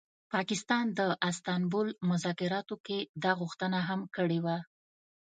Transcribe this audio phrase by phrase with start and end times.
[0.33, 4.57] پاکستان د استانبول مذاکراتو کي دا غوښتنه هم کړې وه